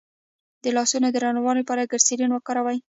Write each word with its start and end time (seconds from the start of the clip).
د 0.63 0.65
لاسونو 0.77 1.07
د 1.11 1.17
نرموالي 1.25 1.59
لپاره 1.63 1.89
ګلسرین 1.91 2.31
وکاروئ 2.33 2.77